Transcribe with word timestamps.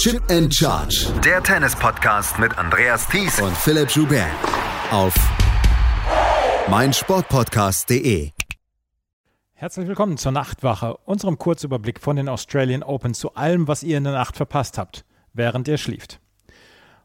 Chip 0.00 0.22
and 0.30 0.50
Charge. 0.54 1.12
Der 1.22 1.42
Tennis-Podcast 1.42 2.38
mit 2.38 2.56
Andreas 2.56 3.06
Thies 3.06 3.38
und 3.38 3.54
Philipp 3.54 3.90
Joubert. 3.90 4.30
Auf 4.90 5.14
meinsportpodcast.de. 6.70 8.30
Herzlich 9.52 9.88
willkommen 9.88 10.16
zur 10.16 10.32
Nachtwache, 10.32 10.96
unserem 11.04 11.36
Kurzüberblick 11.36 12.00
von 12.00 12.16
den 12.16 12.30
Australian 12.30 12.82
Open 12.82 13.12
zu 13.12 13.34
allem, 13.34 13.68
was 13.68 13.82
ihr 13.82 13.98
in 13.98 14.04
der 14.04 14.14
Nacht 14.14 14.38
verpasst 14.38 14.78
habt, 14.78 15.04
während 15.34 15.68
ihr 15.68 15.76
schlieft. 15.76 16.18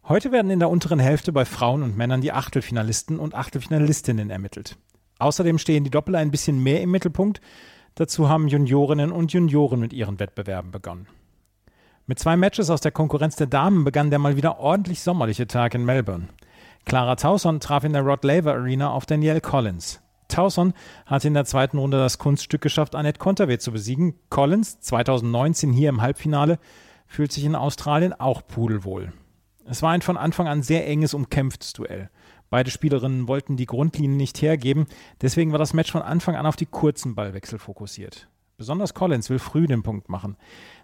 Heute 0.08 0.32
werden 0.32 0.50
in 0.50 0.60
der 0.60 0.70
unteren 0.70 1.00
Hälfte 1.00 1.34
bei 1.34 1.44
Frauen 1.44 1.84
und 1.84 1.98
Männern 1.98 2.22
die 2.22 2.32
Achtelfinalisten 2.32 3.20
und 3.20 3.36
Achtelfinalistinnen 3.36 4.30
ermittelt. 4.30 4.78
Außerdem 5.20 5.58
stehen 5.58 5.84
die 5.84 5.92
Doppel 5.92 6.16
ein 6.16 6.32
bisschen 6.32 6.64
mehr 6.64 6.82
im 6.82 6.92
Mittelpunkt. 6.92 7.42
Dazu 7.96 8.30
haben 8.30 8.48
Juniorinnen 8.48 9.12
und 9.12 9.34
Junioren 9.34 9.82
mit 9.82 9.92
ihren 9.92 10.18
Wettbewerben 10.18 10.72
begonnen. 10.72 11.10
Mit 12.08 12.20
zwei 12.20 12.38
Matches 12.38 12.70
aus 12.70 12.82
der 12.82 12.92
Konkurrenz 12.92 13.36
der 13.36 13.48
Damen 13.48 13.84
begann 13.84 14.12
der 14.12 14.20
mal 14.20 14.38
wieder 14.38 14.60
ordentlich 14.60 15.02
sommerliche 15.02 15.48
Tag 15.48 15.74
in 15.74 15.86
Melbourne. 15.86 16.28
Clara 16.86 17.16
Tauson 17.16 17.60
traf 17.60 17.84
in 17.84 17.94
der 17.94 18.04
Rod 18.04 18.24
Laver 18.24 18.54
Arena 18.54 18.92
auf 18.92 19.08
Danielle 19.08 19.42
Collins. 19.42 20.02
Tauson 20.28 20.74
hatte 21.08 21.28
in 21.28 21.34
der 21.34 21.46
zweiten 21.46 21.80
Runde 21.80 21.98
das 21.98 22.20
Kunststück 22.20 22.62
geschafft, 22.62 22.94
Annette 22.94 23.18
Kontaveit 23.18 23.64
zu 23.64 23.72
besiegen. 23.72 24.14
Collins, 24.30 24.80
2019 24.82 25.74
hier 25.74 25.90
im 25.90 26.02
Halbfinale, 26.02 26.60
fühlt 27.08 27.32
sich 27.32 27.44
in 27.44 27.56
Australien 27.56 28.14
auch 28.14 28.46
pudelwohl. 28.46 29.12
Es 29.66 29.82
war 29.82 29.90
ein 29.90 30.04
von 30.04 30.18
Anfang 30.18 30.48
an 30.48 30.62
sehr 30.62 30.88
enges, 30.88 31.16
umkämpftes 31.16 31.74
Duell. 31.74 32.12
Beide 32.52 32.70
Spielerinnen 32.70 33.28
wollten 33.28 33.58
die 33.58 33.66
Grundlinie 33.66 34.16
nicht 34.16 34.44
hergeben, 34.44 34.86
deswegen 35.22 35.52
war 35.52 35.60
das 35.60 35.74
Match 35.74 35.92
von 35.92 36.04
Anfang 36.04 36.36
an 36.36 36.46
auf 36.46 36.56
die 36.56 36.68
kurzen 36.68 37.16
Ballwechsel 37.16 37.58
fokussiert. 37.58 38.28
Besonders 38.58 38.94
Collins 38.94 39.30
will 39.30 39.40
früh 39.40 39.68
den 39.68 39.84
Punkt 39.84 40.08
machen. 40.08 40.38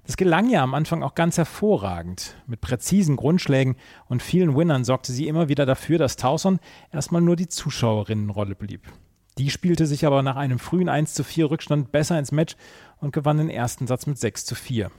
Das 0.05 0.17
gelang 0.17 0.49
ja 0.49 0.61
am 0.61 0.73
Anfang 0.73 1.03
auch 1.03 1.15
ganz 1.15 1.37
hervorragend. 1.37 2.35
Mit 2.45 2.59
präzisen 2.59 3.15
Grundschlägen 3.15 3.77
und 4.07 4.21
vielen 4.21 4.57
Winnern 4.57 4.83
sorgte 4.83 5.13
sie 5.13 5.29
immer 5.29 5.47
wieder 5.47 5.65
dafür, 5.65 5.97
dass 5.97 6.17
Towson 6.17 6.59
erstmal 6.91 7.21
nur 7.21 7.37
die 7.37 7.47
Zuschauerinnenrolle 7.47 8.55
blieb. 8.55 8.91
Die 9.37 9.49
spielte 9.49 9.85
sich 9.85 10.05
aber 10.05 10.21
nach 10.21 10.35
einem 10.35 10.59
frühen 10.59 10.89
1 10.89 11.13
zu 11.13 11.23
4 11.23 11.49
Rückstand 11.49 11.93
besser 11.93 12.19
ins 12.19 12.33
Match 12.33 12.57
und 12.99 13.13
gewann 13.13 13.37
den 13.37 13.49
ersten 13.49 13.87
Satz 13.87 14.05
mit 14.05 14.17
6 14.17 14.43
zu 14.43 14.55
4. 14.55 14.91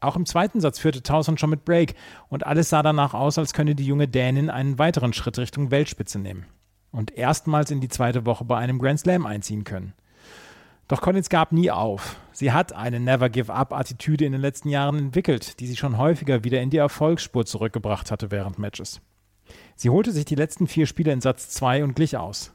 Auch 0.00 0.16
im 0.16 0.26
zweiten 0.26 0.60
Satz 0.60 0.80
führte 0.80 1.04
Towson 1.04 1.38
schon 1.38 1.50
mit 1.50 1.64
Break 1.64 1.94
und 2.28 2.44
alles 2.44 2.70
sah 2.70 2.82
danach 2.82 3.14
aus, 3.14 3.38
als 3.38 3.52
könne 3.52 3.76
die 3.76 3.86
junge 3.86 4.08
Dänin 4.08 4.50
einen 4.50 4.80
weiteren 4.80 5.12
Schritt 5.12 5.38
Richtung 5.38 5.70
Weltspitze 5.70 6.18
nehmen 6.18 6.46
und 6.90 7.16
erstmals 7.16 7.70
in 7.70 7.80
die 7.80 7.88
zweite 7.88 8.26
Woche 8.26 8.44
bei 8.44 8.58
einem 8.58 8.80
Grand 8.80 8.98
Slam 8.98 9.24
einziehen 9.24 9.62
können. 9.62 9.94
Doch 10.88 11.00
Collins 11.00 11.28
gab 11.28 11.52
nie 11.52 11.70
auf. 11.70 12.16
Sie 12.32 12.52
hat 12.52 12.72
eine 12.72 13.00
Never-Give-Up-Attitüde 13.00 14.24
in 14.24 14.32
den 14.32 14.40
letzten 14.40 14.68
Jahren 14.68 14.98
entwickelt, 14.98 15.60
die 15.60 15.66
sie 15.66 15.76
schon 15.76 15.98
häufiger 15.98 16.44
wieder 16.44 16.60
in 16.60 16.70
die 16.70 16.78
Erfolgsspur 16.78 17.46
zurückgebracht 17.46 18.10
hatte 18.10 18.30
während 18.30 18.58
Matches. 18.58 19.00
Sie 19.76 19.90
holte 19.90 20.12
sich 20.12 20.24
die 20.24 20.34
letzten 20.34 20.66
vier 20.66 20.86
Spiele 20.86 21.12
in 21.12 21.20
Satz 21.20 21.48
2 21.50 21.84
und 21.84 21.94
glich 21.94 22.16
aus. 22.16 22.52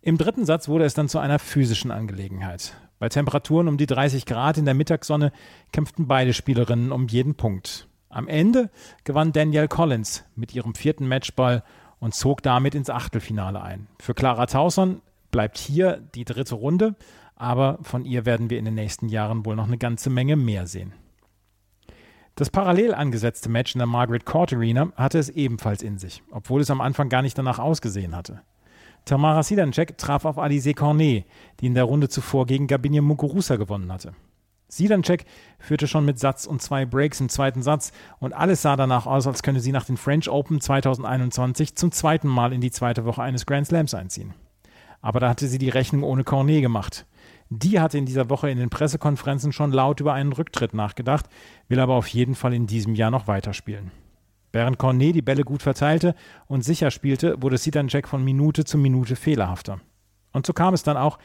Im 0.00 0.18
dritten 0.18 0.44
Satz 0.44 0.68
wurde 0.68 0.84
es 0.84 0.94
dann 0.94 1.08
zu 1.08 1.18
einer 1.18 1.38
physischen 1.38 1.90
Angelegenheit. 1.90 2.74
Bei 2.98 3.08
Temperaturen 3.08 3.68
um 3.68 3.76
die 3.76 3.86
30 3.86 4.26
Grad 4.26 4.58
in 4.58 4.64
der 4.64 4.74
Mittagssonne 4.74 5.32
kämpften 5.72 6.06
beide 6.06 6.32
Spielerinnen 6.32 6.92
um 6.92 7.08
jeden 7.08 7.34
Punkt. 7.34 7.88
Am 8.08 8.28
Ende 8.28 8.70
gewann 9.04 9.32
Danielle 9.32 9.68
Collins 9.68 10.24
mit 10.36 10.54
ihrem 10.54 10.74
vierten 10.74 11.08
Matchball 11.08 11.62
und 11.98 12.14
zog 12.14 12.42
damit 12.42 12.74
ins 12.74 12.90
Achtelfinale 12.90 13.62
ein. 13.62 13.86
Für 14.00 14.14
Clara 14.14 14.46
Tauson 14.46 15.02
bleibt 15.30 15.56
hier 15.56 16.02
die 16.14 16.24
dritte 16.24 16.56
Runde, 16.56 16.94
aber 17.42 17.78
von 17.82 18.04
ihr 18.04 18.24
werden 18.24 18.50
wir 18.50 18.58
in 18.58 18.64
den 18.64 18.74
nächsten 18.74 19.08
Jahren 19.08 19.44
wohl 19.44 19.56
noch 19.56 19.66
eine 19.66 19.78
ganze 19.78 20.08
Menge 20.10 20.36
mehr 20.36 20.66
sehen. 20.66 20.92
Das 22.36 22.48
parallel 22.48 22.94
angesetzte 22.94 23.50
Match 23.50 23.74
in 23.74 23.80
der 23.80 23.86
Margaret 23.86 24.24
Court 24.24 24.52
Arena 24.54 24.92
hatte 24.96 25.18
es 25.18 25.28
ebenfalls 25.28 25.82
in 25.82 25.98
sich, 25.98 26.22
obwohl 26.30 26.62
es 26.62 26.70
am 26.70 26.80
Anfang 26.80 27.08
gar 27.08 27.20
nicht 27.20 27.36
danach 27.36 27.58
ausgesehen 27.58 28.16
hatte. 28.16 28.40
Tamara 29.04 29.42
Sidancek 29.42 29.98
traf 29.98 30.24
auf 30.24 30.38
Alize 30.38 30.72
Cornet, 30.72 31.26
die 31.60 31.66
in 31.66 31.74
der 31.74 31.84
Runde 31.84 32.08
zuvor 32.08 32.46
gegen 32.46 32.68
Gabinia 32.68 33.02
Muguruza 33.02 33.56
gewonnen 33.56 33.92
hatte. 33.92 34.14
Sidancek 34.68 35.26
führte 35.58 35.86
schon 35.86 36.06
mit 36.06 36.18
Satz 36.18 36.46
und 36.46 36.62
zwei 36.62 36.86
Breaks 36.86 37.20
im 37.20 37.28
zweiten 37.28 37.62
Satz 37.62 37.92
und 38.20 38.32
alles 38.32 38.62
sah 38.62 38.76
danach 38.76 39.04
aus, 39.04 39.26
als 39.26 39.42
könne 39.42 39.60
sie 39.60 39.72
nach 39.72 39.84
den 39.84 39.98
French 39.98 40.30
Open 40.30 40.60
2021 40.60 41.74
zum 41.74 41.92
zweiten 41.92 42.28
Mal 42.28 42.54
in 42.54 42.62
die 42.62 42.70
zweite 42.70 43.04
Woche 43.04 43.22
eines 43.22 43.44
Grand 43.44 43.66
Slams 43.66 43.92
einziehen. 43.92 44.32
Aber 45.02 45.20
da 45.20 45.28
hatte 45.28 45.48
sie 45.48 45.58
die 45.58 45.68
Rechnung 45.68 46.04
ohne 46.04 46.24
Cornet 46.24 46.62
gemacht. 46.62 47.04
Die 47.54 47.80
hatte 47.80 47.98
in 47.98 48.06
dieser 48.06 48.30
Woche 48.30 48.48
in 48.48 48.56
den 48.56 48.70
Pressekonferenzen 48.70 49.52
schon 49.52 49.72
laut 49.72 50.00
über 50.00 50.14
einen 50.14 50.32
Rücktritt 50.32 50.72
nachgedacht, 50.72 51.26
will 51.68 51.80
aber 51.80 51.94
auf 51.94 52.08
jeden 52.08 52.34
Fall 52.34 52.54
in 52.54 52.66
diesem 52.66 52.94
Jahr 52.94 53.10
noch 53.10 53.26
weiterspielen. 53.26 53.90
Während 54.52 54.78
Cornet 54.78 55.14
die 55.14 55.22
Bälle 55.22 55.44
gut 55.44 55.62
verteilte 55.62 56.14
und 56.46 56.64
sicher 56.64 56.90
spielte, 56.90 57.42
wurde 57.42 57.58
Sidanjek 57.58 58.08
von 58.08 58.24
Minute 58.24 58.64
zu 58.64 58.78
Minute 58.78 59.16
fehlerhafter. 59.16 59.80
Und 60.32 60.46
so 60.46 60.54
kam 60.54 60.72
es 60.72 60.82
dann 60.82 60.96
auch, 60.96 61.18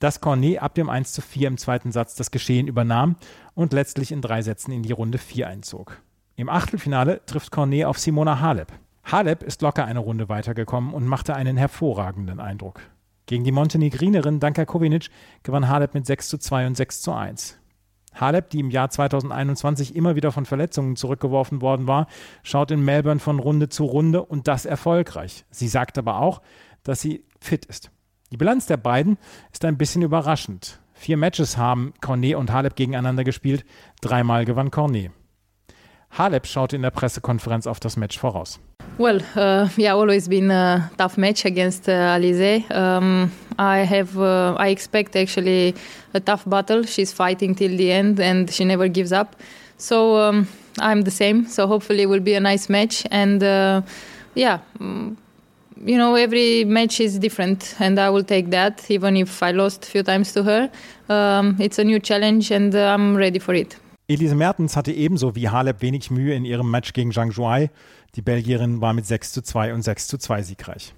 dass 0.00 0.20
Cornet 0.20 0.60
ab 0.60 0.74
dem 0.74 0.90
1 0.90 1.12
zu 1.12 1.22
4 1.22 1.46
im 1.46 1.58
zweiten 1.58 1.92
Satz 1.92 2.16
das 2.16 2.32
Geschehen 2.32 2.66
übernahm 2.66 3.14
und 3.54 3.72
letztlich 3.72 4.10
in 4.10 4.20
drei 4.20 4.42
Sätzen 4.42 4.72
in 4.72 4.82
die 4.82 4.92
Runde 4.92 5.18
4 5.18 5.46
einzog. 5.46 6.02
Im 6.34 6.48
Achtelfinale 6.48 7.24
trifft 7.24 7.52
Cornet 7.52 7.84
auf 7.84 8.00
Simona 8.00 8.40
Halep. 8.40 8.72
Halep 9.04 9.44
ist 9.44 9.62
locker 9.62 9.84
eine 9.84 10.00
Runde 10.00 10.28
weitergekommen 10.28 10.92
und 10.92 11.06
machte 11.06 11.36
einen 11.36 11.56
hervorragenden 11.56 12.40
Eindruck. 12.40 12.80
Gegen 13.28 13.44
die 13.44 13.52
Montenegrinerin 13.52 14.40
Danka 14.40 14.64
Kovinic 14.64 15.10
gewann 15.42 15.68
Halep 15.68 15.92
mit 15.92 16.06
6 16.06 16.30
zu 16.30 16.38
2 16.38 16.66
und 16.66 16.76
6 16.78 17.02
zu 17.02 17.12
1. 17.12 17.58
Halep, 18.14 18.48
die 18.48 18.58
im 18.58 18.70
Jahr 18.70 18.88
2021 18.88 19.94
immer 19.94 20.16
wieder 20.16 20.32
von 20.32 20.46
Verletzungen 20.46 20.96
zurückgeworfen 20.96 21.60
worden 21.60 21.86
war, 21.86 22.06
schaut 22.42 22.70
in 22.70 22.82
Melbourne 22.82 23.20
von 23.20 23.38
Runde 23.38 23.68
zu 23.68 23.84
Runde 23.84 24.24
und 24.24 24.48
das 24.48 24.64
erfolgreich. 24.64 25.44
Sie 25.50 25.68
sagt 25.68 25.98
aber 25.98 26.22
auch, 26.22 26.40
dass 26.84 27.02
sie 27.02 27.22
fit 27.38 27.66
ist. 27.66 27.90
Die 28.32 28.38
Bilanz 28.38 28.64
der 28.64 28.78
beiden 28.78 29.18
ist 29.52 29.62
ein 29.66 29.76
bisschen 29.76 30.00
überraschend. 30.00 30.80
Vier 30.94 31.18
Matches 31.18 31.58
haben 31.58 31.92
Cornet 32.00 32.36
und 32.36 32.50
Halep 32.50 32.76
gegeneinander 32.76 33.24
gespielt, 33.24 33.66
dreimal 34.00 34.46
gewann 34.46 34.70
Cornet. 34.70 35.12
Halep 36.12 36.46
schaute 36.46 36.76
in 36.76 36.82
der 36.82 36.92
Pressekonferenz 36.92 37.66
auf 37.66 37.78
das 37.78 37.98
Match 37.98 38.18
voraus. 38.18 38.58
Well, 38.98 39.20
uh, 39.36 39.68
yeah, 39.76 39.92
always 39.92 40.26
been 40.26 40.50
a 40.50 40.90
tough 40.98 41.16
match 41.16 41.44
against 41.44 41.88
uh, 41.88 42.16
Alize. 42.16 42.68
Um, 42.72 43.30
I 43.56 43.78
have, 43.78 44.18
uh, 44.18 44.54
I 44.58 44.68
expect 44.70 45.14
actually 45.14 45.76
a 46.14 46.20
tough 46.20 46.44
battle. 46.50 46.82
She's 46.82 47.12
fighting 47.12 47.54
till 47.54 47.76
the 47.76 47.92
end, 47.92 48.18
and 48.18 48.50
she 48.50 48.64
never 48.64 48.88
gives 48.88 49.12
up. 49.12 49.36
So 49.76 50.16
um, 50.16 50.48
I'm 50.80 51.02
the 51.02 51.12
same. 51.12 51.46
So 51.46 51.68
hopefully 51.68 52.02
it 52.02 52.06
will 52.06 52.18
be 52.18 52.34
a 52.34 52.40
nice 52.40 52.68
match. 52.68 53.06
And 53.12 53.40
uh, 53.40 53.82
yeah, 54.34 54.58
mm, 54.80 55.16
you 55.84 55.96
know, 55.96 56.16
every 56.16 56.64
match 56.64 56.98
is 56.98 57.20
different, 57.20 57.76
and 57.78 58.00
I 58.00 58.10
will 58.10 58.24
take 58.24 58.50
that, 58.50 58.90
even 58.90 59.16
if 59.16 59.44
I 59.44 59.52
lost 59.52 59.86
a 59.86 59.88
few 59.88 60.02
times 60.02 60.32
to 60.32 60.42
her. 60.42 60.70
Um, 61.08 61.56
it's 61.60 61.78
a 61.78 61.84
new 61.84 62.00
challenge, 62.00 62.50
and 62.50 62.74
uh, 62.74 62.94
I'm 62.94 63.16
ready 63.16 63.38
for 63.38 63.54
it. 63.54 63.76
Elise 64.10 64.34
Mertens 64.34 64.74
hatte 64.74 64.90
ebenso 64.90 65.34
wie 65.34 65.50
Halep 65.50 65.82
wenig 65.82 66.10
Mühe 66.10 66.34
in 66.34 66.46
ihrem 66.46 66.70
Match 66.70 66.94
gegen 66.94 67.12
Zhang 67.12 67.30
Zhuai. 67.30 67.70
Die 68.14 68.22
Belgierin 68.22 68.80
war 68.80 68.94
mit 68.94 69.04
6 69.04 69.32
zu 69.32 69.42
2 69.42 69.74
und 69.74 69.82
6 69.82 70.08
zu 70.08 70.16
2 70.16 70.42
siegreich. 70.44 70.94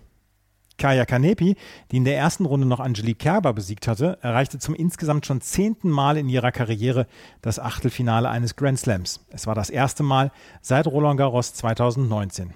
Kaya 0.78 1.04
Kanepi, 1.04 1.56
die 1.90 1.96
in 1.96 2.04
der 2.04 2.16
ersten 2.16 2.46
Runde 2.46 2.68
noch 2.68 2.78
Angelique 2.78 3.18
Kerber 3.18 3.52
besiegt 3.52 3.88
hatte, 3.88 4.16
erreichte 4.22 4.60
zum 4.60 4.76
insgesamt 4.76 5.26
schon 5.26 5.40
zehnten 5.40 5.90
Mal 5.90 6.18
in 6.18 6.28
ihrer 6.28 6.52
Karriere 6.52 7.08
das 7.42 7.58
Achtelfinale 7.58 8.28
eines 8.28 8.54
Grand 8.54 8.78
Slams. 8.78 9.26
Es 9.30 9.48
war 9.48 9.56
das 9.56 9.70
erste 9.70 10.04
Mal 10.04 10.30
seit 10.62 10.86
Roland 10.86 11.18
Garros 11.18 11.52
2019. 11.54 12.54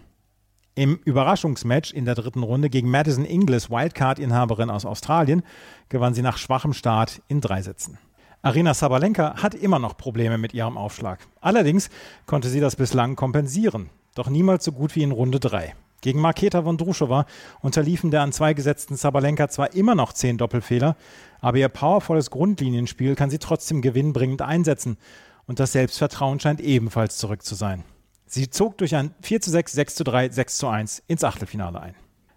Im 0.76 1.00
Überraschungsmatch 1.04 1.92
in 1.92 2.04
der 2.04 2.14
dritten 2.14 2.44
Runde 2.44 2.70
gegen 2.70 2.90
Madison 2.90 3.24
Inglis, 3.24 3.70
Wildcard-Inhaberin 3.70 4.70
aus 4.70 4.86
Australien, 4.86 5.42
gewann 5.88 6.14
sie 6.14 6.22
nach 6.22 6.38
schwachem 6.38 6.74
Start 6.74 7.22
in 7.26 7.40
drei 7.40 7.60
Sätzen. 7.60 7.98
Arina 8.44 8.74
Sabalenka 8.74 9.42
hat 9.42 9.54
immer 9.54 9.78
noch 9.78 9.96
Probleme 9.96 10.36
mit 10.36 10.52
ihrem 10.52 10.76
Aufschlag. 10.76 11.18
Allerdings 11.40 11.88
konnte 12.26 12.50
sie 12.50 12.60
das 12.60 12.76
bislang 12.76 13.16
kompensieren, 13.16 13.88
doch 14.14 14.28
niemals 14.28 14.66
so 14.66 14.72
gut 14.72 14.94
wie 14.94 15.02
in 15.02 15.12
Runde 15.12 15.40
3. 15.40 15.74
Gegen 16.02 16.20
Marketa 16.20 16.66
Vondrushova 16.66 17.24
unterliefen 17.62 18.10
der 18.10 18.20
an 18.20 18.32
zwei 18.32 18.52
gesetzten 18.52 18.96
Sabalenka 18.96 19.48
zwar 19.48 19.72
immer 19.72 19.94
noch 19.94 20.12
zehn 20.12 20.36
Doppelfehler, 20.36 20.94
aber 21.40 21.56
ihr 21.56 21.70
powervolles 21.70 22.30
Grundlinienspiel 22.30 23.14
kann 23.14 23.30
sie 23.30 23.38
trotzdem 23.38 23.80
gewinnbringend 23.80 24.42
einsetzen 24.42 24.98
und 25.46 25.58
das 25.58 25.72
Selbstvertrauen 25.72 26.38
scheint 26.38 26.60
ebenfalls 26.60 27.16
zurück 27.16 27.44
zu 27.44 27.54
sein. 27.54 27.82
Sie 28.26 28.50
zog 28.50 28.76
durch 28.76 28.94
ein 28.94 29.14
4 29.22 29.40
zu 29.40 29.50
6, 29.52 29.72
6 29.72 29.94
zu 29.94 30.04
3, 30.04 30.28
6 30.28 30.58
zu 30.58 30.68
1 30.68 31.02
ins 31.06 31.24
Achtelfinale 31.24 31.80
ein. 31.80 31.94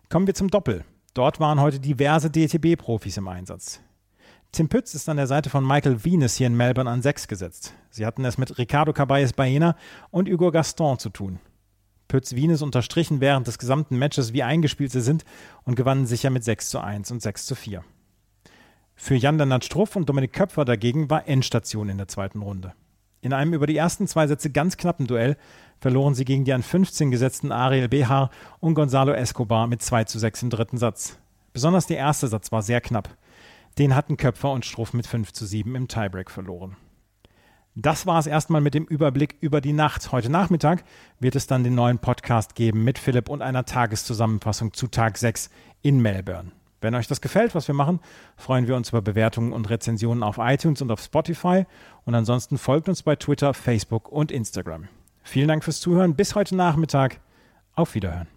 Kommen 0.07 0.25
wir 0.25 0.35
zum 0.35 0.49
Doppel. 0.49 0.85
Dort 1.13 1.41
waren 1.41 1.59
heute 1.59 1.81
diverse 1.81 2.29
DTB-Profis 2.29 3.17
im 3.17 3.27
Einsatz. 3.27 3.81
Tim 4.51 4.69
Pütz 4.69 4.95
ist 4.95 5.07
an 5.09 5.17
der 5.17 5.27
Seite 5.27 5.49
von 5.49 5.65
Michael 5.65 6.03
Venus 6.03 6.35
hier 6.35 6.47
in 6.47 6.57
Melbourne 6.57 6.89
an 6.89 7.01
6 7.01 7.27
gesetzt. 7.27 7.73
Sie 7.89 8.05
hatten 8.05 8.25
es 8.25 8.37
mit 8.37 8.57
Ricardo 8.57 8.93
Caballes 8.93 9.33
Baena 9.33 9.75
und 10.09 10.29
Hugo 10.29 10.51
Gaston 10.51 10.97
zu 10.97 11.09
tun. 11.09 11.39
Pütz 12.07 12.35
Venus 12.35 12.61
unterstrichen 12.61 13.19
während 13.19 13.47
des 13.47 13.59
gesamten 13.59 13.97
Matches, 13.97 14.33
wie 14.33 14.43
eingespielt 14.43 14.91
sie 14.91 15.01
sind 15.01 15.25
und 15.63 15.75
gewannen 15.75 16.05
sicher 16.05 16.29
mit 16.29 16.43
6 16.43 16.69
zu 16.69 16.79
1 16.79 17.11
und 17.11 17.21
6 17.21 17.45
zu 17.45 17.55
4. 17.55 17.83
Für 18.95 19.15
Jan 19.15 19.37
Lennart 19.37 19.65
Struff 19.65 19.95
und 19.95 20.09
Dominik 20.09 20.33
Köpfer 20.33 20.65
dagegen 20.65 21.09
war 21.09 21.27
Endstation 21.27 21.89
in 21.89 21.97
der 21.97 22.07
zweiten 22.07 22.41
Runde. 22.41 22.73
In 23.21 23.33
einem 23.33 23.53
über 23.53 23.67
die 23.67 23.77
ersten 23.77 24.07
zwei 24.07 24.25
Sätze 24.25 24.49
ganz 24.49 24.77
knappen 24.77 25.05
Duell 25.05 25.37
verloren 25.79 26.15
sie 26.15 26.25
gegen 26.25 26.45
die 26.45 26.53
an 26.53 26.63
15 26.63 27.11
gesetzten 27.11 27.51
Ariel 27.51 27.89
Behar 27.89 28.31
und 28.59 28.73
Gonzalo 28.73 29.11
Escobar 29.11 29.67
mit 29.67 29.81
2 29.81 30.05
zu 30.05 30.17
6 30.17 30.43
im 30.43 30.49
dritten 30.49 30.77
Satz. 30.77 31.19
Besonders 31.53 31.87
der 31.87 31.97
erste 31.97 32.27
Satz 32.27 32.51
war 32.51 32.61
sehr 32.61 32.81
knapp. 32.81 33.09
Den 33.77 33.95
hatten 33.95 34.17
Köpfer 34.17 34.51
und 34.51 34.65
Struff 34.65 34.93
mit 34.93 35.05
5 35.05 35.33
zu 35.33 35.45
7 35.45 35.75
im 35.75 35.87
Tiebreak 35.87 36.31
verloren. 36.31 36.77
Das 37.75 38.07
war 38.07 38.17
es 38.17 38.25
erstmal 38.25 38.59
mit 38.59 38.73
dem 38.73 38.85
Überblick 38.85 39.35
über 39.39 39.61
die 39.61 39.73
Nacht. 39.73 40.11
Heute 40.11 40.31
Nachmittag 40.31 40.83
wird 41.19 41.35
es 41.35 41.45
dann 41.45 41.63
den 41.63 41.75
neuen 41.75 41.99
Podcast 41.99 42.55
geben 42.55 42.83
mit 42.83 42.97
Philipp 42.97 43.29
und 43.29 43.43
einer 43.43 43.65
Tageszusammenfassung 43.65 44.73
zu 44.73 44.87
Tag 44.87 45.19
6 45.19 45.51
in 45.83 46.01
Melbourne. 46.01 46.51
Wenn 46.81 46.95
euch 46.95 47.07
das 47.07 47.21
gefällt, 47.21 47.53
was 47.53 47.67
wir 47.67 47.75
machen, 47.75 47.99
freuen 48.35 48.67
wir 48.67 48.75
uns 48.75 48.89
über 48.89 49.03
Bewertungen 49.03 49.53
und 49.53 49.69
Rezensionen 49.69 50.23
auf 50.23 50.39
iTunes 50.39 50.81
und 50.81 50.91
auf 50.91 51.01
Spotify. 51.01 51.65
Und 52.03 52.15
ansonsten 52.15 52.57
folgt 52.57 52.89
uns 52.89 53.03
bei 53.03 53.15
Twitter, 53.15 53.53
Facebook 53.53 54.09
und 54.09 54.31
Instagram. 54.31 54.87
Vielen 55.21 55.47
Dank 55.47 55.63
fürs 55.63 55.79
Zuhören. 55.79 56.15
Bis 56.15 56.33
heute 56.33 56.55
Nachmittag. 56.55 57.19
Auf 57.75 57.93
Wiederhören. 57.93 58.36